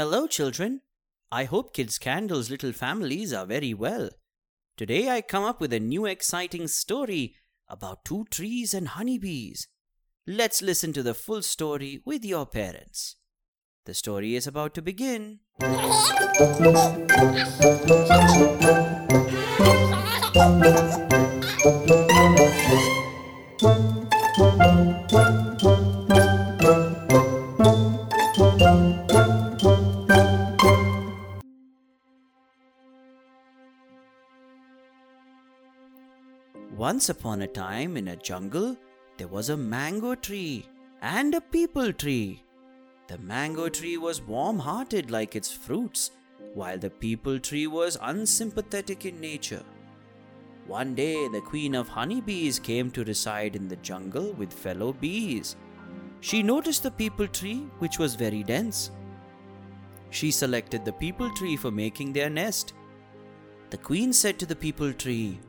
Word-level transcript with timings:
Hello, 0.00 0.26
children. 0.26 0.80
I 1.30 1.44
hope 1.44 1.74
Kids 1.74 1.98
Candle's 1.98 2.48
little 2.48 2.72
families 2.72 3.34
are 3.34 3.44
very 3.44 3.74
well. 3.74 4.08
Today 4.78 5.10
I 5.10 5.20
come 5.20 5.44
up 5.44 5.60
with 5.60 5.74
a 5.74 5.78
new 5.78 6.06
exciting 6.06 6.68
story 6.68 7.34
about 7.68 8.06
two 8.06 8.24
trees 8.30 8.72
and 8.72 8.88
honeybees. 8.88 9.68
Let's 10.26 10.62
listen 10.62 10.94
to 10.94 11.02
the 11.02 11.12
full 11.12 11.42
story 11.42 12.00
with 12.06 12.24
your 12.24 12.46
parents. 12.46 13.16
The 13.84 13.92
story 13.92 14.36
is 14.36 14.46
about 14.46 14.72
to 14.76 14.80
begin. 14.80 15.40
Once 36.80 37.10
upon 37.10 37.42
a 37.42 37.46
time 37.46 37.94
in 37.98 38.08
a 38.08 38.16
jungle, 38.16 38.74
there 39.18 39.28
was 39.28 39.50
a 39.50 39.56
mango 39.56 40.14
tree 40.14 40.64
and 41.02 41.34
a 41.34 41.40
peepal 41.52 41.94
tree. 41.94 42.42
The 43.06 43.18
mango 43.18 43.68
tree 43.68 43.98
was 43.98 44.22
warm 44.22 44.58
hearted 44.58 45.10
like 45.10 45.36
its 45.36 45.52
fruits, 45.52 46.12
while 46.54 46.78
the 46.78 46.88
peepal 46.88 47.42
tree 47.42 47.66
was 47.66 47.98
unsympathetic 48.00 49.04
in 49.04 49.20
nature. 49.20 49.62
One 50.66 50.94
day, 50.94 51.28
the 51.28 51.42
queen 51.42 51.74
of 51.74 51.86
honeybees 51.86 52.58
came 52.58 52.90
to 52.92 53.04
reside 53.04 53.56
in 53.56 53.68
the 53.68 53.76
jungle 53.76 54.32
with 54.32 54.50
fellow 54.50 54.94
bees. 54.94 55.56
She 56.20 56.42
noticed 56.42 56.82
the 56.82 56.92
peepal 56.92 57.30
tree, 57.30 57.66
which 57.80 57.98
was 57.98 58.14
very 58.14 58.42
dense. 58.42 58.90
She 60.08 60.30
selected 60.30 60.86
the 60.86 60.92
peepal 60.92 61.36
tree 61.36 61.58
for 61.58 61.70
making 61.70 62.14
their 62.14 62.30
nest. 62.30 62.72
The 63.68 63.76
queen 63.76 64.14
said 64.14 64.38
to 64.38 64.46
the 64.46 64.56
peepal 64.56 64.96
tree, 64.96 65.40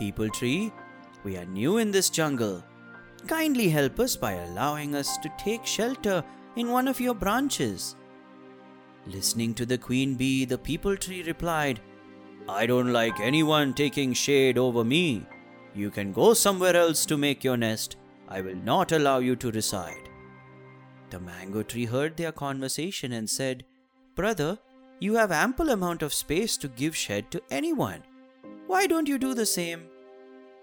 Peepal 0.00 0.32
tree, 0.32 0.72
we 1.24 1.36
are 1.36 1.46
new 1.46 1.78
in 1.78 1.90
this 1.90 2.10
jungle. 2.10 2.62
Kindly 3.26 3.68
help 3.68 3.98
us 3.98 4.14
by 4.14 4.32
allowing 4.32 4.94
us 4.94 5.16
to 5.18 5.32
take 5.38 5.66
shelter 5.66 6.22
in 6.56 6.70
one 6.70 6.86
of 6.86 7.00
your 7.00 7.14
branches. 7.14 7.96
Listening 9.06 9.54
to 9.54 9.64
the 9.64 9.78
queen 9.78 10.14
bee, 10.14 10.44
the 10.44 10.58
peepal 10.58 10.98
tree 10.98 11.22
replied, 11.22 11.80
I 12.48 12.66
don't 12.66 12.92
like 12.92 13.18
anyone 13.20 13.74
taking 13.74 14.12
shade 14.12 14.58
over 14.58 14.84
me. 14.84 15.26
You 15.74 15.90
can 15.90 16.12
go 16.12 16.34
somewhere 16.34 16.76
else 16.76 17.06
to 17.06 17.16
make 17.16 17.42
your 17.42 17.56
nest. 17.56 17.96
I 18.28 18.40
will 18.40 18.56
not 18.56 18.92
allow 18.92 19.18
you 19.18 19.36
to 19.36 19.50
reside. 19.50 20.08
The 21.10 21.20
mango 21.20 21.62
tree 21.62 21.86
heard 21.86 22.16
their 22.16 22.32
conversation 22.32 23.12
and 23.12 23.28
said, 23.28 23.64
Brother, 24.14 24.58
you 25.00 25.14
have 25.14 25.32
ample 25.32 25.70
amount 25.70 26.02
of 26.02 26.14
space 26.14 26.56
to 26.58 26.68
give 26.68 26.96
shade 26.96 27.30
to 27.30 27.42
anyone. 27.50 28.02
Why 28.66 28.86
don't 28.86 29.08
you 29.08 29.18
do 29.18 29.34
the 29.34 29.46
same? 29.46 29.86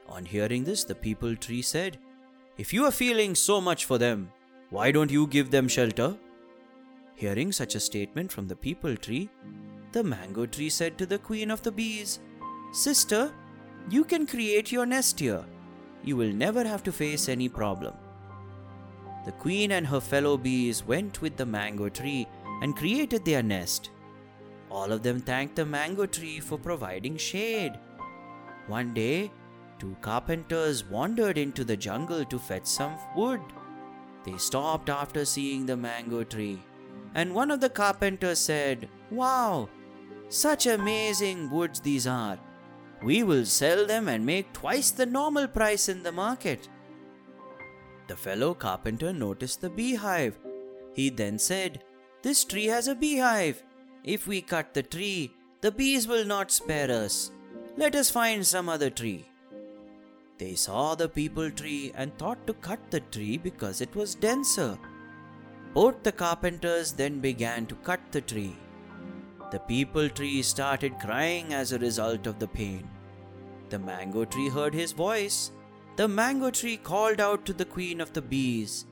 On 0.08 0.26
hearing 0.26 0.64
this, 0.64 0.84
the 0.84 0.96
peepal 0.96 1.40
tree 1.40 1.62
said, 1.62 1.98
If 2.58 2.74
you 2.74 2.86
are 2.86 2.92
feeling 2.92 3.36
so 3.36 3.62
much 3.62 3.86
for 3.86 3.98
them, 3.98 4.32
why 4.70 4.92
don't 4.92 5.12
you 5.12 5.28
give 5.28 5.52
them 5.52 5.68
shelter? 5.68 6.18
Hearing 7.16 7.52
such 7.52 7.76
a 7.76 7.80
statement 7.80 8.32
from 8.32 8.48
the 8.48 8.56
peepal 8.56 9.00
tree, 9.00 9.30
the 9.94 10.04
mango 10.04 10.46
tree 10.46 10.70
said 10.70 10.98
to 10.98 11.06
the 11.06 11.20
queen 11.20 11.52
of 11.52 11.62
the 11.62 11.72
bees, 11.72 12.20
Sister, 12.74 13.32
you 13.90 14.04
can 14.04 14.26
create 14.26 14.72
your 14.72 14.86
nest 14.86 15.20
here. 15.20 15.46
You 16.04 16.18
will 16.18 16.34
never 16.34 16.64
have 16.64 16.84
to 16.84 16.92
face 16.92 17.30
any 17.30 17.48
problem. 17.48 17.94
The 19.26 19.32
queen 19.32 19.72
and 19.72 19.88
her 19.88 20.02
fellow 20.02 20.36
bees 20.38 20.84
went 20.86 21.22
with 21.22 21.38
the 21.38 21.46
mango 21.46 21.88
tree 21.88 22.28
and 22.62 22.76
created 22.76 23.24
their 23.24 23.44
nest. 23.44 23.92
All 24.70 24.92
of 24.92 25.04
them 25.04 25.20
thanked 25.20 25.56
the 25.56 25.66
mango 25.66 26.06
tree 26.06 26.40
for 26.40 26.58
providing 26.58 27.16
shade. 27.16 27.80
One 28.68 28.94
day, 28.94 29.32
two 29.80 29.96
carpenters 30.02 30.86
wandered 30.86 31.38
into 31.38 31.64
the 31.64 31.78
jungle 31.78 32.24
to 32.26 32.40
fetch 32.40 32.66
some 32.66 32.98
wood. 33.16 33.42
They 34.26 34.38
stopped 34.38 34.90
after 34.90 35.26
seeing 35.26 35.66
the 35.66 35.76
mango 35.76 36.24
tree, 36.24 36.64
and 37.14 37.36
one 37.36 37.52
of 37.52 37.60
the 37.60 37.70
carpenters 37.70 38.40
said, 38.40 38.90
Wow, 39.12 39.70
such 40.30 40.66
amazing 40.66 41.50
woods 41.50 41.82
these 41.82 42.08
are. 42.08 42.40
We 43.04 43.24
will 43.24 43.46
sell 43.46 43.86
them 43.86 44.08
and 44.08 44.26
make 44.26 44.54
twice 44.54 44.92
the 44.92 45.06
normal 45.06 45.48
price 45.48 45.90
in 45.90 46.04
the 46.04 46.14
market. 46.14 46.70
The 48.08 48.16
fellow 48.16 48.54
carpenter 48.54 49.12
noticed 49.12 49.60
the 49.60 49.70
beehive. 49.70 50.40
He 50.94 51.10
then 51.10 51.38
said, 51.38 51.84
This 52.22 52.46
tree 52.46 52.68
has 52.68 52.88
a 52.88 52.96
beehive. 52.96 53.62
If 54.04 54.26
we 54.26 54.42
cut 54.42 54.74
the 54.74 54.84
tree, 54.84 55.34
the 55.62 55.72
bees 55.72 56.08
will 56.08 56.26
not 56.26 56.52
spare 56.52 56.92
us. 56.92 57.32
Let 57.76 57.96
us 57.96 58.12
find 58.12 58.46
some 58.46 58.70
other 58.70 58.92
tree. 58.92 59.26
They 60.38 60.54
saw 60.54 60.94
the 60.94 61.10
peepal 61.10 61.56
tree 61.56 61.92
and 61.96 62.16
thought 62.18 62.46
to 62.46 62.54
cut 62.54 62.80
the 62.92 63.00
tree 63.00 63.38
because 63.38 63.82
it 63.82 63.96
was 63.96 64.14
denser. 64.14 64.78
Both 65.74 66.04
the 66.04 66.12
carpenters 66.12 66.92
then 66.92 67.20
began 67.20 67.66
to 67.66 67.76
cut 67.76 68.00
the 68.12 68.22
tree. 68.22 68.56
The 69.50 69.58
peepal 69.58 70.14
tree 70.14 70.44
started 70.44 71.00
crying 71.00 71.54
as 71.54 71.72
a 71.72 71.80
result 71.80 72.28
of 72.28 72.38
the 72.38 72.48
pain. 72.48 72.88
The 73.70 73.80
mango 73.80 74.26
tree 74.26 74.50
heard 74.50 74.76
his 74.76 74.92
voice. 74.92 75.52
The 75.96 76.08
mango 76.08 76.52
tree 76.52 76.78
called 76.78 77.20
out 77.20 77.44
to 77.48 77.54
the 77.54 77.66
queen 77.66 78.02
of 78.02 78.14
the 78.14 78.22
bees. 78.22 78.86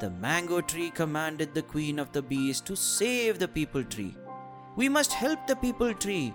The 0.00 0.10
mango 0.10 0.60
tree 0.60 0.90
commanded 0.90 1.54
the 1.54 1.62
queen 1.62 1.98
of 1.98 2.12
the 2.12 2.22
bees 2.22 2.60
to 2.62 2.76
save 2.76 3.38
the 3.38 3.48
peepal 3.48 3.88
tree. 3.88 4.14
We 4.76 4.90
must 4.90 5.14
help 5.14 5.46
the 5.46 5.56
peepal 5.56 5.98
tree. 5.98 6.34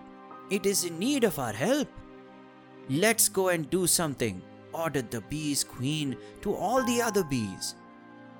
It 0.49 0.65
is 0.65 0.85
in 0.85 0.99
need 0.99 1.23
of 1.23 1.39
our 1.39 1.53
help. 1.53 1.87
Let's 2.89 3.29
go 3.29 3.49
and 3.49 3.69
do 3.69 3.87
something, 3.87 4.41
ordered 4.73 5.09
the 5.09 5.21
bees' 5.21 5.63
queen 5.63 6.17
to 6.41 6.53
all 6.53 6.83
the 6.83 7.01
other 7.01 7.23
bees. 7.23 7.75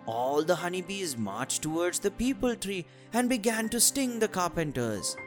All 0.05 0.43
the 0.43 0.55
honeybees 0.55 1.17
marched 1.17 1.63
towards 1.63 1.97
the 1.99 2.11
peepal 2.11 2.59
tree 2.59 2.85
and 3.11 3.27
began 3.27 3.69
to 3.69 3.79
sting 3.79 4.19
the 4.19 4.27
carpenters. 4.27 5.17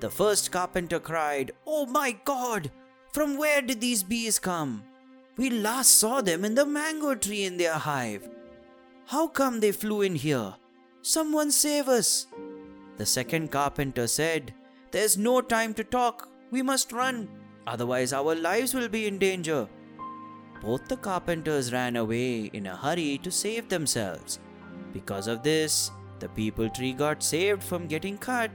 The 0.00 0.10
first 0.10 0.50
carpenter 0.50 0.98
cried, 0.98 1.52
Oh 1.66 1.86
my 1.86 2.16
god! 2.24 2.70
From 3.12 3.38
where 3.38 3.62
did 3.62 3.80
these 3.80 4.02
bees 4.02 4.38
come? 4.38 4.82
We 5.36 5.50
last 5.50 5.98
saw 5.98 6.20
them 6.20 6.44
in 6.44 6.56
the 6.56 6.66
mango 6.66 7.14
tree 7.14 7.44
in 7.44 7.58
their 7.58 7.74
hive. 7.74 8.28
How 9.06 9.28
come 9.28 9.60
they 9.60 9.72
flew 9.72 10.02
in 10.02 10.16
here? 10.16 10.54
Someone 11.02 11.52
save 11.52 11.88
us! 11.88 12.26
The 12.96 13.06
second 13.06 13.52
carpenter 13.52 14.08
said, 14.08 14.52
There's 14.90 15.18
no 15.18 15.40
time 15.40 15.74
to 15.74 15.84
talk. 15.84 16.28
We 16.50 16.62
must 16.62 16.92
run, 16.92 17.28
otherwise, 17.66 18.12
our 18.14 18.34
lives 18.34 18.72
will 18.72 18.88
be 18.88 19.06
in 19.06 19.18
danger. 19.18 19.68
Both 20.62 20.88
the 20.88 20.96
carpenters 20.96 21.72
ran 21.72 21.96
away 21.96 22.50
in 22.52 22.66
a 22.66 22.76
hurry 22.76 23.18
to 23.22 23.30
save 23.30 23.68
themselves. 23.68 24.40
Because 24.92 25.26
of 25.26 25.42
this, 25.42 25.90
the 26.20 26.28
peepal 26.28 26.74
tree 26.74 26.92
got 26.92 27.22
saved 27.22 27.62
from 27.62 27.86
getting 27.86 28.16
cut. 28.16 28.50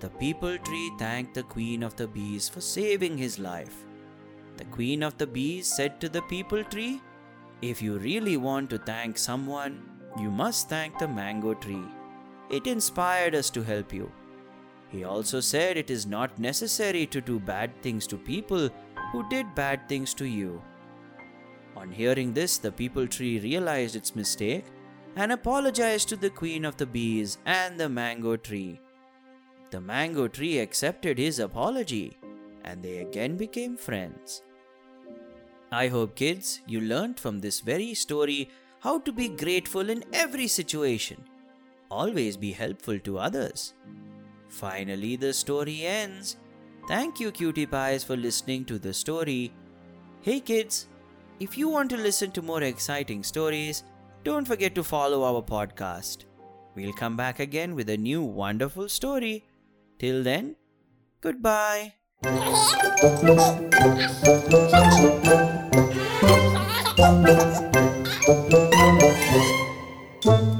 The 0.00 0.10
peepal 0.10 0.62
tree 0.64 0.92
thanked 0.98 1.34
the 1.34 1.42
queen 1.42 1.82
of 1.82 1.96
the 1.96 2.06
bees 2.06 2.48
for 2.48 2.60
saving 2.60 3.16
his 3.16 3.38
life. 3.38 3.84
The 4.58 4.66
queen 4.66 5.02
of 5.02 5.16
the 5.18 5.26
bees 5.26 5.66
said 5.66 6.00
to 6.00 6.08
the 6.08 6.22
peepal 6.22 6.70
tree, 6.70 7.00
If 7.62 7.80
you 7.80 7.98
really 7.98 8.36
want 8.36 8.70
to 8.70 8.78
thank 8.78 9.16
someone, 9.18 9.82
you 10.20 10.30
must 10.30 10.68
thank 10.68 10.98
the 10.98 11.08
mango 11.08 11.54
tree. 11.54 11.86
It 12.50 12.66
inspired 12.66 13.34
us 13.34 13.50
to 13.50 13.62
help 13.62 13.92
you. 13.92 14.12
He 14.90 15.04
also 15.04 15.40
said 15.40 15.76
it 15.76 15.90
is 15.90 16.06
not 16.06 16.38
necessary 16.38 17.06
to 17.06 17.20
do 17.20 17.38
bad 17.38 17.70
things 17.82 18.06
to 18.06 18.16
people 18.16 18.70
who 19.12 19.28
did 19.28 19.54
bad 19.54 19.88
things 19.88 20.14
to 20.14 20.24
you. 20.24 20.62
On 21.76 21.90
hearing 21.90 22.32
this, 22.32 22.58
the 22.58 22.72
peepal 22.72 23.08
tree 23.08 23.38
realized 23.38 23.96
its 23.96 24.16
mistake 24.16 24.64
and 25.16 25.32
apologized 25.32 26.08
to 26.08 26.16
the 26.16 26.30
queen 26.30 26.64
of 26.64 26.76
the 26.76 26.86
bees 26.86 27.38
and 27.46 27.78
the 27.78 27.88
mango 27.88 28.36
tree. 28.36 28.80
The 29.70 29.80
mango 29.80 30.28
tree 30.28 30.58
accepted 30.58 31.18
his 31.18 31.38
apology 31.38 32.16
and 32.64 32.82
they 32.82 32.98
again 32.98 33.36
became 33.36 33.76
friends. 33.76 34.42
I 35.70 35.88
hope, 35.88 36.14
kids, 36.14 36.60
you 36.66 36.80
learned 36.80 37.20
from 37.20 37.40
this 37.40 37.60
very 37.60 37.94
story 37.94 38.48
how 38.80 39.00
to 39.00 39.12
be 39.12 39.28
grateful 39.28 39.90
in 39.90 40.04
every 40.12 40.46
situation. 40.46 41.24
Always 41.90 42.36
be 42.36 42.52
helpful 42.52 42.98
to 43.00 43.18
others. 43.18 43.74
Finally, 44.48 45.16
the 45.16 45.32
story 45.32 45.84
ends. 45.84 46.36
Thank 46.88 47.20
you, 47.20 47.30
cutie 47.30 47.66
pies, 47.66 48.02
for 48.02 48.16
listening 48.16 48.64
to 48.66 48.78
the 48.78 48.94
story. 48.94 49.52
Hey, 50.22 50.40
kids, 50.40 50.88
if 51.38 51.56
you 51.56 51.68
want 51.68 51.90
to 51.90 51.96
listen 51.96 52.30
to 52.32 52.42
more 52.42 52.62
exciting 52.62 53.22
stories, 53.22 53.84
don't 54.24 54.46
forget 54.46 54.74
to 54.74 54.82
follow 54.82 55.22
our 55.22 55.42
podcast. 55.42 56.24
We'll 56.74 56.92
come 56.92 57.16
back 57.16 57.40
again 57.40 57.74
with 57.74 57.88
a 57.90 57.96
new 57.96 58.22
wonderful 58.22 58.88
story. 58.88 59.44
Till 59.98 60.22
then, 60.22 60.56
goodbye. 61.20 61.94